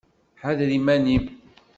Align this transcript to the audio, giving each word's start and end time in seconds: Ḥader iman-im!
Ḥader 0.41 0.69
iman-im! 0.77 1.25